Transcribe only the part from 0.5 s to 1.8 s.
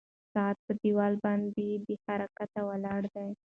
په دیوال باندې